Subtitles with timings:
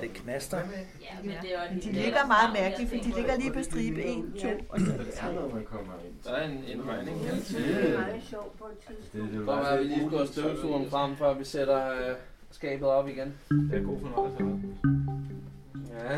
[0.00, 0.58] Det knaster.
[1.22, 4.48] Men det er De ligger meget mærkeligt, for de ligger lige på stribe 1, 2
[4.68, 4.86] og så
[6.24, 7.56] Der er en, en regning her til.
[7.56, 9.34] Det er meget sjovt på et tidspunkt.
[9.34, 12.14] Hvor er vi lige skulle have støvsugeren frem, før vi sætter øh,
[12.50, 13.34] skabet op igen.
[13.50, 14.44] Det er god fornøjelse.
[15.98, 16.16] Ja.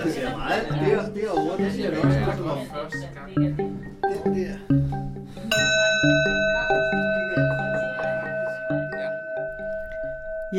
[0.00, 2.66] Der ser meget der, derovre, det ser du også.
[2.72, 3.36] Første gang.
[4.24, 5.13] Den der.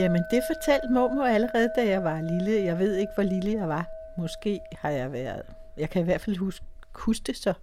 [0.05, 2.63] Jamen, det fortalte mormor allerede, da jeg var lille.
[2.63, 3.87] Jeg ved ikke, hvor lille jeg var.
[4.17, 5.41] Måske har jeg været...
[5.77, 6.65] Jeg kan i hvert fald huske,
[6.95, 7.53] huske det så.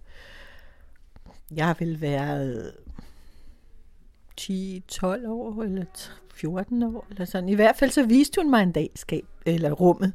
[1.55, 2.71] Jeg har vel været
[4.41, 5.85] 10-12 år, eller
[6.33, 7.49] 14 år, eller sådan.
[7.49, 10.13] I hvert fald så viste hun mig en dag skab, eller rummet.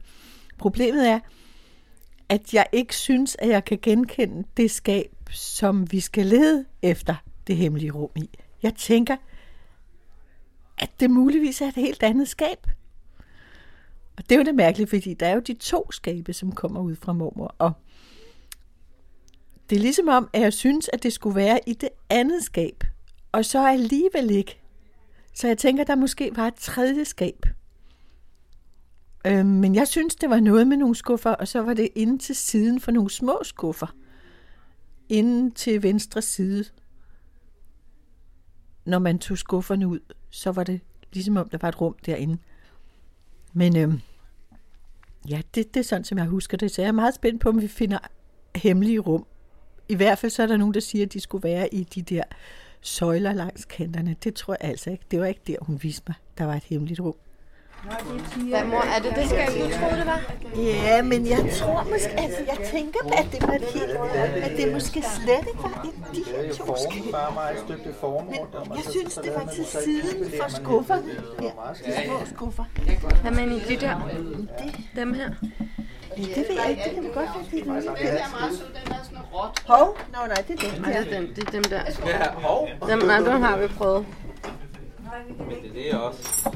[0.59, 1.21] Problemet er,
[2.29, 7.15] at jeg ikke synes, at jeg kan genkende det skab, som vi skal lede efter
[7.47, 8.31] det hemmelige rum i.
[8.63, 9.17] Jeg tænker,
[10.79, 12.67] at det muligvis er et helt andet skab.
[14.17, 16.81] Og det er jo det mærkelige, fordi der er jo de to skabe, som kommer
[16.81, 17.55] ud fra mormor.
[17.59, 17.73] Og
[19.71, 22.85] det er ligesom om, at jeg synes, at det skulle være i det andet skab.
[23.33, 24.61] Og så alligevel ikke.
[25.35, 27.47] Så jeg tænker, der måske var et tredje skab.
[29.27, 32.19] Øh, men jeg synes, det var noget med nogle skuffer, og så var det inde
[32.19, 33.95] til siden for nogle små skuffer.
[35.09, 36.65] Inden til venstre side.
[38.85, 40.01] Når man tog skufferne ud,
[40.31, 40.81] så var det
[41.13, 42.39] ligesom om, der var et rum derinde.
[43.53, 44.01] Men øhm,
[45.29, 46.71] ja, det, det er sådan, som jeg husker det.
[46.71, 47.99] Så jeg er meget spændt på, om vi finder
[48.57, 49.27] hemmelige rum.
[49.89, 52.03] I hvert fald så er der nogen, der siger, at de skulle være i de
[52.03, 52.23] der
[52.81, 54.17] søjler langs kanterne.
[54.25, 55.05] Det tror jeg altså ikke.
[55.11, 57.15] Det var ikke der, hun viste mig, der var et hemmeligt rum.
[57.83, 60.21] Hvad mor, er det det skab, du troede, det var?
[60.57, 63.97] Ja, men jeg tror måske, altså jeg tænker, at det var helt,
[64.45, 67.05] at det måske slet ikke var et de her to skab.
[68.31, 71.03] Men jeg synes, det var til siden for skufferne.
[71.43, 71.51] Ja,
[71.87, 72.65] de små skuffer.
[73.23, 74.11] Hvad med i de der?
[74.97, 75.31] Dem her?
[76.19, 77.65] Ja, det ved jeg ikke, det kan vi godt finde.
[77.65, 79.63] Den er meget sød, den er sådan råt.
[79.67, 81.01] Hov, nå nej, det er den Nej, der.
[81.05, 81.81] det er, dem, det er dem der.
[82.07, 82.69] Ja, hov.
[82.89, 84.07] Dem, nej, dem har vi prøvet.
[85.39, 86.51] Men det er det også.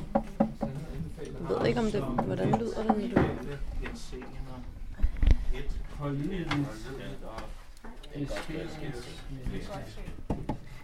[1.60, 3.56] Ved ikke, om det, hvordan lyder det, når du...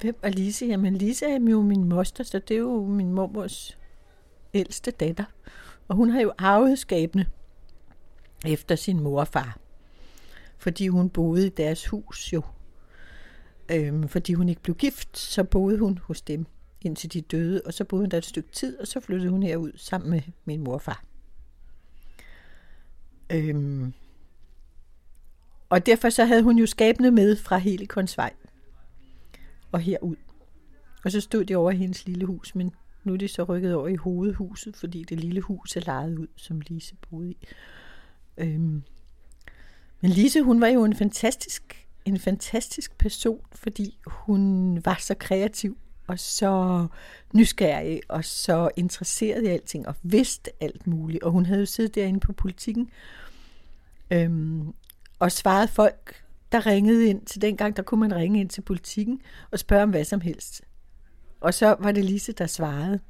[0.00, 0.66] Hvem er Lise?
[0.66, 3.78] Jamen Lise er jo min moster, så det er jo min mormors
[4.54, 5.24] ældste datter.
[5.88, 7.26] Og hun har jo arvet skabene
[8.46, 9.58] efter sin mor og far.
[10.58, 12.42] Fordi hun boede i deres hus jo.
[13.72, 16.46] Øhm, fordi hun ikke blev gift, så boede hun hos dem
[16.82, 17.62] indtil de døde.
[17.64, 20.20] Og så boede hun der et stykke tid, og så flyttede hun herud sammen med
[20.44, 21.04] min morfar.
[23.32, 23.92] Øhm,
[25.68, 28.32] og derfor så havde hun jo skabene med fra Helikonsvej
[29.72, 30.16] og herud.
[31.04, 32.74] Og så stod de over i hendes lille hus, men
[33.04, 36.26] nu er de så rykket over i hovedhuset, fordi det lille hus er lejet ud,
[36.36, 37.46] som Lise boede i.
[38.38, 38.82] Øhm.
[40.00, 45.78] Men Lise, hun var jo en fantastisk, en fantastisk person, fordi hun var så kreativ
[46.08, 46.86] og så
[47.34, 51.22] nysgerrig og så interesseret i alting og vidste alt muligt.
[51.22, 52.90] Og hun havde jo siddet derinde på politikken
[54.10, 54.74] øhm,
[55.18, 59.20] og svaret folk, der ringede ind til dengang, der kunne man ringe ind til politikken
[59.50, 60.62] og spørge om hvad som helst.
[61.40, 63.00] Og så var det Lise, der svarede.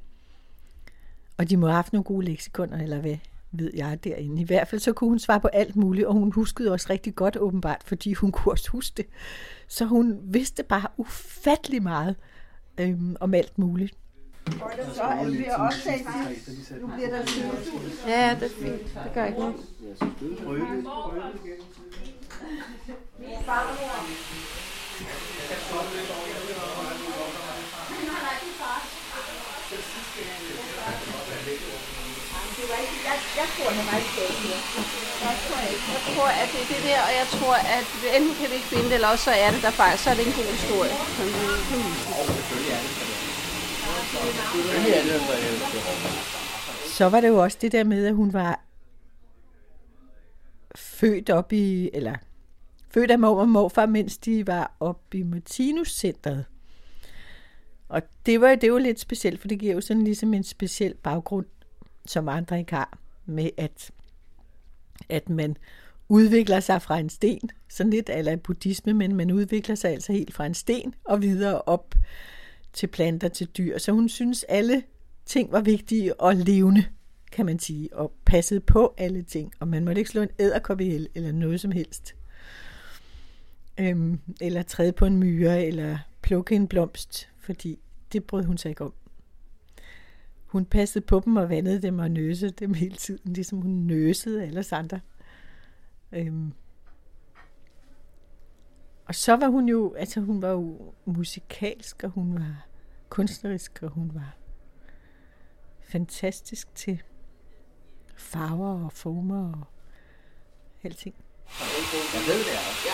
[1.37, 3.17] Og de må have haft nogle gode leksikoner, eller hvad
[3.51, 4.41] ved jeg derinde.
[4.41, 7.15] I hvert fald så kunne hun svare på alt muligt, og hun huskede også rigtig
[7.15, 9.05] godt åbenbart, fordi hun kunne også huske det.
[9.67, 12.15] Så hun vidste bare ufattelig meget
[12.79, 13.93] øhm, om alt muligt.
[14.45, 16.01] Og det så, at vi har optaget
[16.81, 17.23] Nu bliver der
[18.07, 18.93] Ja, ja, det er fint.
[19.03, 19.55] Det gør ikke noget.
[33.39, 34.98] Jeg tror, han var ikke
[35.59, 35.85] jeg tror ikke.
[35.95, 37.87] Jeg tror, at det er det der, og jeg tror, at
[38.17, 40.15] enten kan vi ikke finde det, eller også så er det der faktisk, så er
[40.17, 40.93] det en god historie.
[41.15, 42.99] Som vi kan er
[46.85, 48.59] så var det jo også det der med, at hun var
[50.75, 52.15] født op i, eller
[52.93, 56.45] født af mor og morfar, mens de var oppe i Martinus-centret.
[57.89, 60.95] Og det var, det var lidt specielt, for det giver jo sådan ligesom en speciel
[61.03, 61.45] baggrund,
[62.05, 63.91] som andre ikke har, med at,
[65.09, 65.57] at man
[66.09, 70.33] udvikler sig fra en sten, sådan lidt ala buddhisme, men man udvikler sig altså helt
[70.33, 71.95] fra en sten og videre op
[72.73, 73.77] til planter, til dyr.
[73.77, 74.83] Så hun synes, alle
[75.25, 76.85] ting var vigtige og levende,
[77.31, 79.53] kan man sige, og passede på alle ting.
[79.59, 82.15] Og man måtte ikke slå en æderkop ihjel, eller noget som helst.
[83.79, 87.79] Øhm, eller træde på en myre, eller plukke en blomst, fordi
[88.13, 88.93] det brød hun sig ikke om
[90.49, 94.43] hun passede på dem og vandede dem og nøsede dem hele tiden, ligesom hun nøsede
[94.43, 94.99] alle andre.
[96.11, 96.53] Øhm.
[99.05, 102.67] Og så var hun jo, altså hun var jo musikalsk, og hun var
[103.09, 104.35] kunstnerisk, og hun var
[105.81, 107.01] fantastisk til
[108.15, 109.63] farver og former og
[110.83, 111.15] alting.
[112.13, 112.89] Jeg ved det også.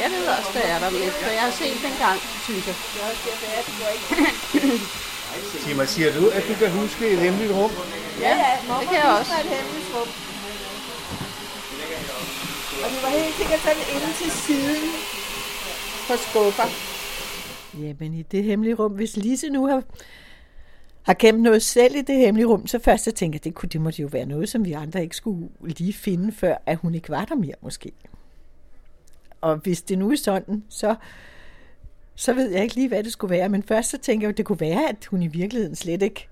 [0.00, 2.76] Jeg ved også, det er der lidt, for jeg har set den gang, synes jeg.
[5.64, 7.70] Tima, siger du, at du kan huske et hemmeligt rum?
[8.20, 8.34] Ja,
[8.80, 9.32] det kan jeg også.
[9.44, 10.08] et hemmeligt rum.
[12.84, 14.90] Og det var helt sikkert sådan inde til siden
[16.08, 16.68] på skuffer.
[17.82, 19.82] Jamen i det hemmelige rum, hvis Lise nu har,
[21.02, 23.68] har gemt noget selv i det hemmelige rum, så først så tænker jeg, det, kunne,
[23.68, 26.94] det måtte jo være noget, som vi andre ikke skulle lige finde, før at hun
[26.94, 27.92] ikke var der mere måske.
[29.40, 30.94] Og hvis det nu er sådan, så,
[32.14, 33.48] så ved jeg ikke lige, hvad det skulle være.
[33.48, 36.28] Men først så tænker jeg, at det kunne være, at hun i virkeligheden slet ikke,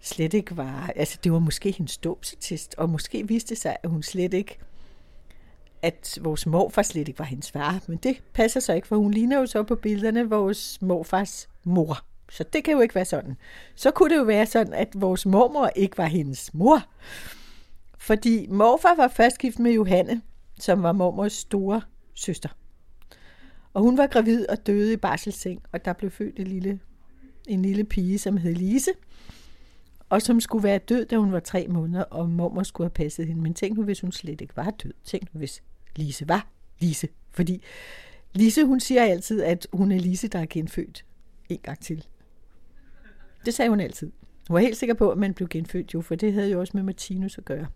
[0.00, 0.92] slet ikke var...
[0.96, 4.58] Altså det var måske hendes dåbsattest, og måske viste det sig, at hun slet ikke
[5.82, 9.10] at vores morfar slet ikke var hendes far, men det passer så ikke, for hun
[9.10, 11.98] ligner jo så på billederne vores morfars mor.
[12.30, 13.36] Så det kan jo ikke være sådan.
[13.74, 16.82] Så kunne det jo være sådan, at vores mormor ikke var hendes mor.
[17.98, 20.22] Fordi morfar var først gift med Johanne,
[20.58, 21.82] som var mormors store
[22.14, 22.48] søster.
[23.74, 26.80] Og hun var gravid og døde i barselseng, og der blev født en lille,
[27.48, 28.90] en lille pige, som hed Lise,
[30.08, 33.26] og som skulle være død, da hun var tre måneder, og mormor skulle have passet
[33.26, 33.42] hende.
[33.42, 34.92] Men tænk nu, hvis hun slet ikke var død.
[35.04, 35.62] Tænk nu, hvis
[35.96, 37.08] Lise var Lise.
[37.30, 37.62] Fordi
[38.34, 41.04] Lise, hun siger altid, at hun er Lise, der er genfødt
[41.48, 42.06] en gang til.
[43.44, 44.12] Det sagde hun altid.
[44.48, 46.72] Hun var helt sikker på, at man blev genfødt jo, for det havde jo også
[46.76, 47.66] med Martinus at gøre.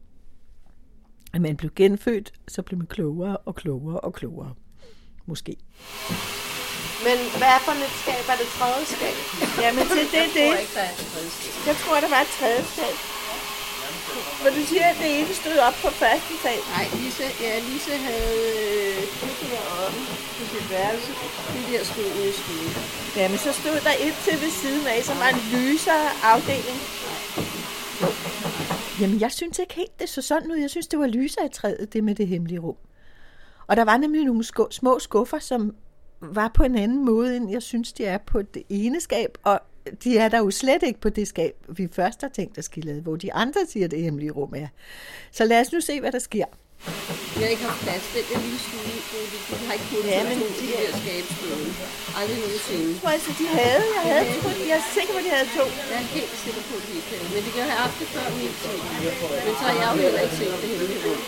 [1.32, 4.54] At man blev genfødt, så blev man klogere og klogere og klogere.
[5.26, 5.52] Måske.
[7.06, 8.22] Men hvad er for et skab?
[8.32, 9.16] Er det tredje skab?
[9.64, 10.48] Jamen til det, Jeg det.
[10.50, 11.52] tror ikke, der er et tredje skab.
[11.68, 12.92] Jeg tror, der var et tredje sted.
[14.42, 16.58] For du siger, at det ene stod op på første sag.
[16.74, 19.98] Nej, Lise, ja, Lise havde øh, det deroppe
[20.36, 21.10] på sit værelse.
[21.54, 22.70] Det der stod ude i stuen.
[23.16, 26.78] Jamen så stod der et til ved siden af, som var en lysere afdeling.
[29.00, 30.56] Jamen, jeg synes ikke helt, det så sådan ud.
[30.56, 32.76] Jeg synes, det var lysere i træet, det med det hemmelige rum.
[33.66, 35.74] Og der var nemlig nogle sko- små skuffer, som
[36.20, 39.38] var på en anden måde, end jeg synes, de er på det ene skab.
[39.42, 39.60] Og
[40.04, 42.92] de er der jo slet ikke på det skab, vi først har tænkt at skille
[42.92, 44.68] ad, hvor de andre siger, det hemmelige rum er.
[45.32, 46.48] Så lad os nu se, hvad der sker.
[47.36, 48.04] Vi har ikke haft plads.
[48.14, 48.86] Den der lille stue,
[49.60, 51.70] de har ikke kunnet Ja, men to de der skabsstående.
[52.18, 52.86] Aldrig nogensinde.
[52.92, 53.84] Jeg tror altså, de havde.
[53.96, 55.64] Jeg, havde troet, jeg er sikker på, at de havde to.
[55.90, 57.26] Jeg er helt sikker på, at de ikke havde.
[57.34, 58.78] Men de kan have haft det før min tid.
[59.46, 61.20] Men så har jeg jo heller ikke set det hemmelige rum.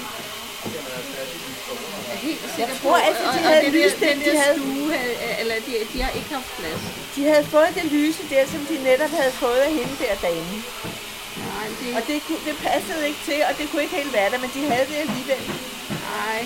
[2.63, 5.73] Jeg tror altså, de og- havde det lyst, den de havde- stue, havde, eller de,
[5.93, 6.83] de har ikke haft plads.
[7.17, 10.57] De havde fået det lyse der, som de netop havde fået af hende der dame.
[11.51, 14.31] Nej, det, Og det, kunne, det passede ikke til, og det kunne ikke helt være
[14.33, 15.43] der, men de havde det alligevel.
[16.11, 16.41] nej,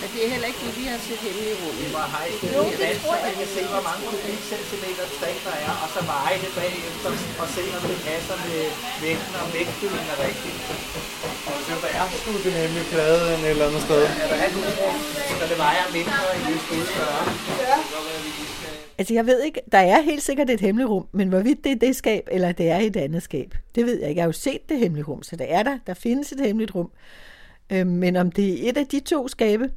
[0.00, 1.74] men det er heller ikke det, vi har set hemmelige rum.
[1.82, 3.24] Det var hej, det Jo, er det vand, tror jeg.
[3.28, 7.10] man kan se, hvor mange kubikcentimeter træ der er, og så veje det bagefter,
[7.42, 8.62] og se, om det passer med
[9.04, 10.58] vægten, og vægtfylden er rigtigt.
[11.82, 12.06] Er
[12.44, 14.02] det nemlig plade en eller andet sted.
[14.02, 14.08] Er
[15.40, 16.86] så det vejer mindre, end det skulle?
[18.98, 21.76] Altså, jeg ved ikke, der er helt sikkert et hemmeligt rum, men hvorvidt det er
[21.76, 24.18] det skab, eller det er et andet skab, det ved jeg ikke.
[24.18, 25.78] Jeg har jo set det hemmelige rum, så der er der.
[25.86, 26.90] Der findes et hemmeligt rum.
[27.72, 29.70] Øh, men om det er et af de to skabe,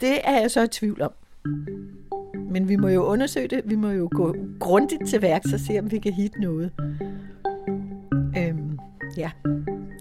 [0.00, 1.12] det er jeg så i tvivl om.
[2.50, 3.62] Men vi må jo undersøge det.
[3.64, 6.72] Vi må jo gå grundigt til værks og se, om vi kan hitte noget.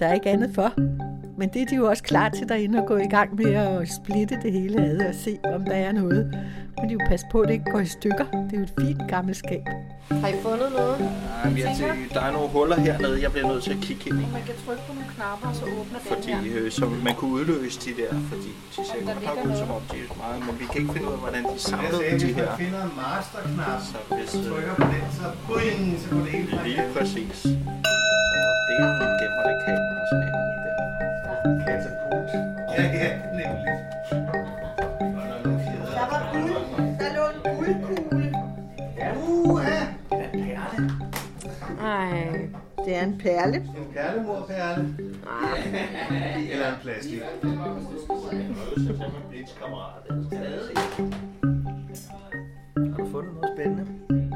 [0.06, 0.70] Der er ikke andet for.
[1.40, 3.88] Men det er de jo også klar til derinde at gå i gang med at
[4.00, 6.22] splitte det hele ad og se, om der er noget.
[6.78, 8.26] Men de jo passe på, at det ikke går i stykker.
[8.48, 9.64] Det er jo et fint gammelt skab.
[10.22, 10.98] Har I fundet noget?
[11.00, 14.04] Nej, men jeg tænker, der er nogle huller hernede, jeg bliver nødt til at kigge
[14.10, 14.26] ind i.
[14.40, 16.64] Man kan trykke på nogle knapper, og så åbner den Fordi her.
[16.66, 19.82] øh, så man kunne udløse de der, fordi de ser godt nok ud som om
[19.92, 22.50] de er meget, men vi kan ikke finde ud af, hvordan de samlede de her.
[22.64, 26.52] finder en masterknap, Så hvis øh, trykker på den, så boing, så går det hele
[26.68, 27.38] lige præcis.
[27.44, 27.50] Så
[28.68, 29.56] det gemmer det der.
[29.66, 29.85] katapult.
[32.78, 33.74] Ja, ja, nemlig.
[35.94, 36.56] Der er var guld.
[37.00, 38.34] Der lå en guldkugle.
[39.28, 39.80] Uha!
[40.10, 40.92] Det er en perle.
[41.82, 42.50] Ej,
[42.86, 43.58] det er en perle.
[43.58, 44.96] En perlemorperle.
[46.52, 47.22] Eller en plastik.
[52.78, 54.35] Har du fundet noget spændende?